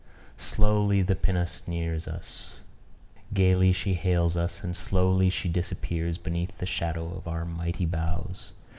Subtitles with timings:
[0.39, 2.61] Slowly the pinnace nears us,
[3.35, 8.53] gaily she hails us, and slowly she disappears beneath the shadow of our mighty bows.